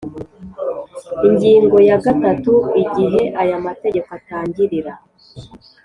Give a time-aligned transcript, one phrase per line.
[1.27, 2.53] Ingingo ya gatatu
[2.83, 4.93] Igihe aya mategeko atangirira